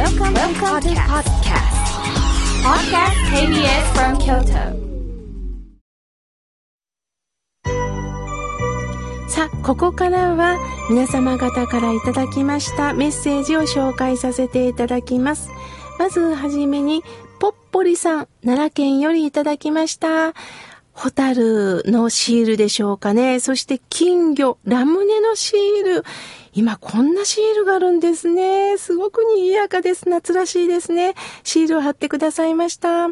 [0.00, 1.76] Welcome, Welcome to podcast.
[2.64, 4.72] Podcast KBS from Kyoto.
[9.28, 10.56] さあ、ここからは
[10.88, 15.50] 皆様方からいただきましたメッセージを紹介させていただきます。
[15.98, 17.04] まずはじめに、
[17.38, 20.32] ぽっぽりさん、奈良県よりいただきました。
[20.94, 23.38] ホタルのシールでしょうかね。
[23.38, 26.04] そして金魚、ラムネのシール。
[26.52, 28.76] 今こんなシールがあるんですね。
[28.76, 30.08] すごく賑やかです。
[30.08, 31.14] 夏らしいですね。
[31.44, 33.08] シールを貼ってくださいました。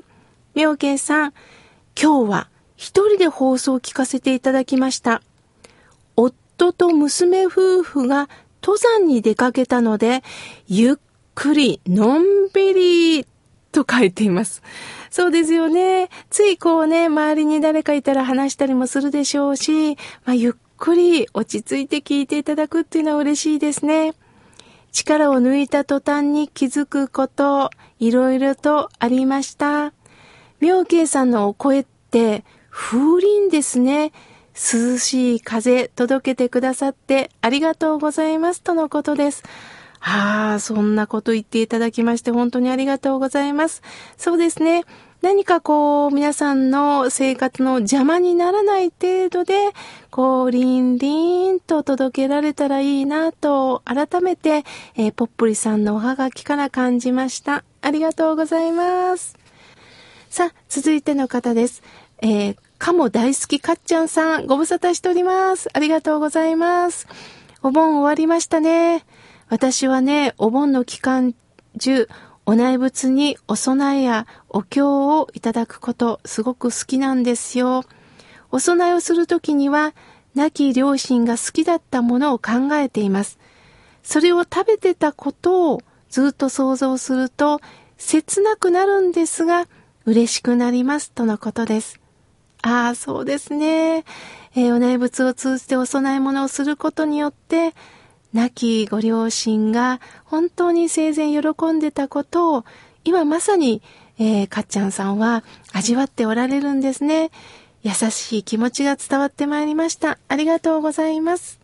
[0.54, 1.34] 妙慶さん、
[2.00, 5.22] 今日は一人で放送を聞かせていただきました。
[6.16, 8.28] 夫と娘夫婦が
[8.62, 10.22] 登山に出かけたので、
[10.66, 10.94] ゆっ
[11.34, 13.26] くり、のんびり、
[13.70, 14.62] と書いています。
[15.10, 16.08] そうですよね。
[16.30, 24.14] ついこうね、周りに誰かいたら話したりもするでしょうし、まあ、ゆっくり落ち着いて聞いていただくっていうのは嬉しいですね。
[24.92, 29.92] 力を抜いた途端に気づくこと、いろいろとありました。
[30.60, 34.12] 妙慶さんのお声って風鈴ですね。
[34.54, 39.44] 涼しい風届けてくださってありがとうございますとのことです。
[40.00, 43.82] ああ、そんなこと言っていただきまして本当にありがとうございます。
[44.16, 44.84] そうですね。
[45.20, 49.54] 何かこう、皆さんの生活の邪魔にならない程度で、
[50.10, 57.64] こう、リンリンと届けられたらいいなと、改めて、えー、ポップリさんのおはがきから感じました。
[57.82, 59.36] ありがとうございます。
[60.30, 61.82] さあ、続いての方です。
[62.22, 65.68] えー、かも大好きかっちゃんさん、ご無沙汰しております。
[65.72, 67.08] ありがとうございます。
[67.62, 69.04] お盆終わりましたね。
[69.48, 71.34] 私はね、お盆の期間
[71.80, 72.08] 中、
[72.48, 77.84] お内仏にお供えやお経をいただくこと、すごく好きなんですよ。
[78.50, 79.92] お供えをするときには、
[80.34, 83.38] 亡き両親が好きだったものを考えています。
[84.02, 87.60] それを食べてたことをずっと想像すると、
[87.98, 89.68] 切なくなるんですが、
[90.06, 92.00] 嬉しくなりますとのことです。
[92.62, 94.06] ああ、そうですね。
[94.54, 97.74] えー、お内仏を通じてお供え物をすることによって、
[98.32, 102.64] 亡きご両親が本当に生前喜んでたことを、
[103.04, 103.82] 今まさに、
[104.18, 107.30] えー、かっちゃんさんは味わっておられるんですね。
[107.82, 110.18] 優しい気持ちが伝わってまいりました。
[110.28, 111.60] ありがとうございます。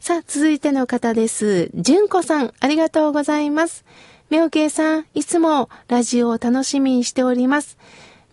[0.00, 1.70] さあ、続いての方です。
[1.74, 3.84] 純子さん、ありがとうございます。
[4.30, 7.78] 妙慶さん、いつもラジオを楽しみにしております。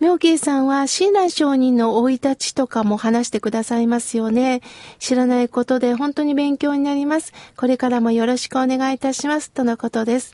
[0.00, 4.62] 妙慶さんは親鸞上人の生い立ちとかも話してくださいますよね。
[4.98, 7.34] 知らないことで本当に勉強になります。
[7.54, 9.50] これからもよろしくお願いいたします。
[9.50, 10.32] とのことです。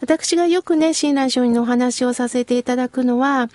[0.00, 3.50] 私がよくね、親鸞上人のお話をさせていただくのは、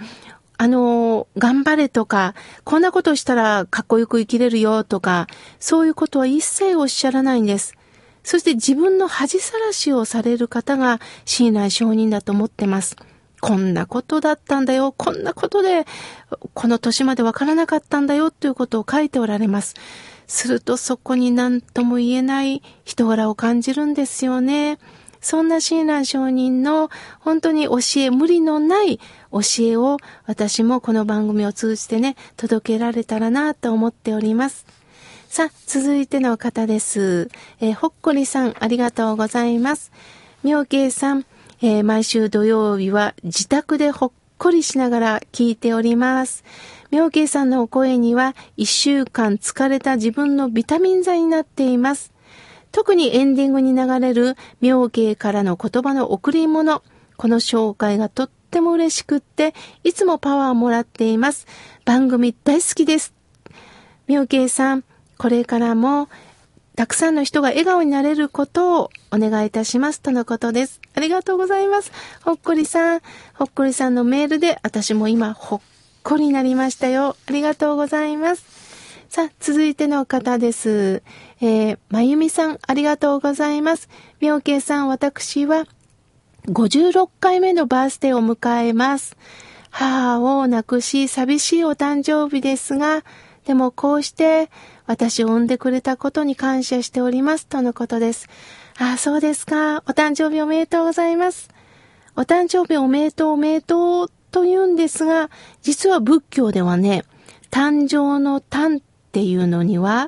[0.59, 5.25] あの、頑張れとか、こんなことしたらかっこよく生きれるよとか、
[5.59, 7.75] そういうことは一切おっしゃらないんです。
[8.23, 12.95] そして自分の恥さらしをされる方が親鸞上人だと思ってます。
[13.41, 15.85] こんなことだったんだよ、こんなことで、
[16.53, 19.75] この年までわからなかったんだよということを書いておられます。
[20.27, 24.77] するとそこに何とも言えない人柄を感じるんですよね。
[25.21, 28.99] そんな親鸞上人の本当に教え、無理のない
[29.31, 34.65] 教えを私もこの番組を通じてね、届けられたらなと思っております。
[35.29, 37.29] さあ、続いての方です。
[37.59, 39.91] えー、ほっこりさん、ありがとうございます。
[40.43, 41.25] 妙慶さん、
[41.63, 46.43] えー、毎週土曜日は自宅でほっこりしながら聞いております。
[46.89, 52.11] 妙慶さんのお声には一週間疲れた自分のビタミン剤になっています。
[52.71, 56.81] 特にエンディングに流れる妙慶からの言葉の贈り物。
[57.15, 61.45] この紹介がとっても嬉しくって、いつもパワーをもらっています。
[61.85, 63.13] 番組大好きです。
[64.07, 64.83] 妙慶さん、
[65.19, 66.09] これからも
[66.81, 70.81] たくさんの人が笑顔になれることをお願いいたしますとのことです。
[70.95, 71.91] ありがとうございます。
[72.23, 73.01] ほっこりさん、
[73.35, 75.61] ほっこりさんのメールで私も今ほっ
[76.01, 77.15] こりになりましたよ。
[77.27, 78.43] ありがとうございます。
[79.09, 81.03] さあ、続いての方です。
[81.39, 83.87] えー、まゆみさん、ありがとうございます。
[84.19, 85.67] みょうけいさん、私は
[86.47, 89.15] 56回目のバースデーを迎えます。
[89.69, 93.03] 母を亡くし、寂しいお誕生日ですが、
[93.45, 94.49] でもこうして
[94.91, 98.27] 私を産んでくれたことに感謝しておりますとのことです。
[98.77, 99.77] ああ、そうですか。
[99.87, 101.49] お誕生日おめでとうございます。
[102.17, 105.29] お誕生日おめでとうおめでとうと言うんですが、
[105.61, 107.05] 実は仏教ではね、
[107.51, 108.81] 誕生の誕っ
[109.13, 110.07] ていうのには、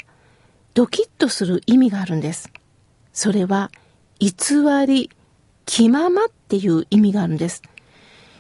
[0.73, 2.51] ドキッとする意味があるんです。
[3.13, 3.71] それは、
[4.19, 4.33] 偽
[4.85, 5.11] り、
[5.65, 7.61] 気ままっていう意味があるんです。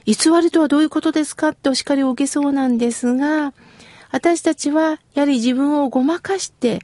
[0.05, 3.53] 偽りとはどういうことですかってお叱りを受けそうなんですが、
[4.13, 6.81] 私たちはやはり自分をごまかして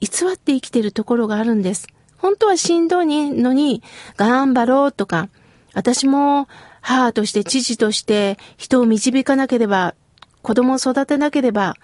[0.00, 1.88] 偽って生きているところがあるんです。
[2.18, 3.82] 本当はしんどいのに
[4.18, 5.30] 頑張ろうとか、
[5.72, 6.46] 私も
[6.82, 9.94] 母として父として人を導かなければ、
[10.42, 11.74] 子供を育てなければ、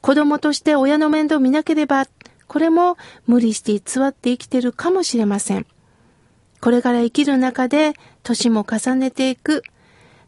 [0.00, 2.06] 子供として親の面倒を見なければ、
[2.48, 2.96] これも
[3.26, 5.66] 無理して偽って生きてるかもしれません。
[6.62, 7.92] これから生きる中で
[8.22, 9.62] 年も重ねていく。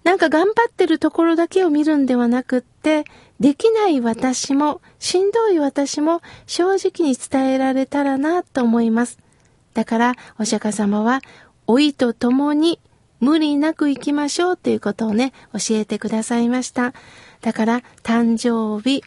[0.05, 3.05] なんか頑張ってるところだけを見るんではなくって、
[3.41, 9.19] できない私も、しんどい私も正直に伝えられたらなと思います。
[9.73, 11.21] だから、お釈迦様は、
[11.67, 12.79] 老いと共に
[13.21, 16.93] 無理なく生きましょうということをね、教えてくださいました。
[17.41, 19.03] だから、誕生日、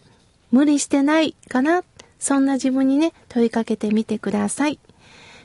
[0.52, 1.84] 無理してないかな
[2.20, 4.80] そんな自分にね、問いかけてみてください。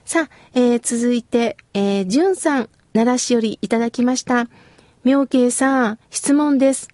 [0.07, 4.49] さあ、えー、続いて、えー、じゅんさん、奈良市よりいただきました。
[5.05, 6.89] 妙慶さん、質問です。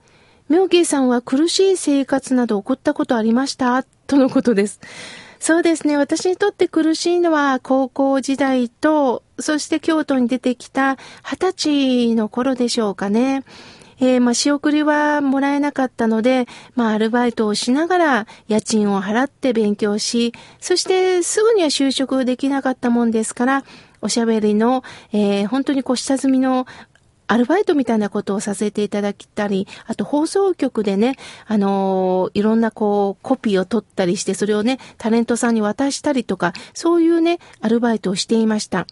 [0.49, 3.82] 妙慶さんは苦しい生活など起こったことありました？
[4.06, 4.81] とのことです。
[5.38, 5.99] そうですね。
[5.99, 13.44] 私にとって苦しいのは高校時代と、そして京都に出てきた二十歳の頃でしょうかね。
[14.00, 16.46] えー、まあ、仕送りはもらえなかったので、
[16.76, 23.64] まあ、アルバイトをしながら家賃を払って勉強し、そしてすぐには就職できなかったもんですから、
[24.00, 24.82] おしゃべりの、
[25.12, 26.66] えー、本当にこう下積みの
[27.28, 31.16] アルバイトみたいなことをさせていただきたり、あと放送局でね、
[31.46, 38.86] あのー、いろんなこう、コピーを取ったりして、それをね、タレントさんに渡したりとか、そういうね、アルバイトをしていました。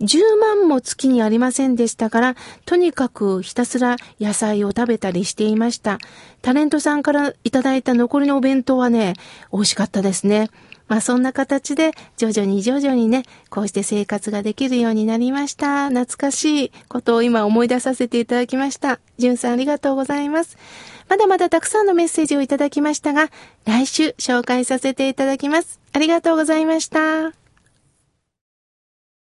[0.00, 5.98] 10万も月にありませんでしたから、とにかくひたすら野菜を食べたりしていました。
[6.40, 9.14] タレントさんからいただいた残りのお弁当はね、
[9.52, 10.50] 美味しかったですね。
[10.88, 15.88] まあそんな形で徐々に徐々にね、こうして生活ができるようになりました。
[15.88, 18.98] 懐かしいことを今思い出させていただきました。
[19.18, 20.56] じゅんさんありがとうございます。
[21.08, 23.30] まだまだたくさんのメッセージをいただきましたが、
[23.64, 25.80] 来週紹介させていただきます。
[25.92, 27.37] ありがとうございました。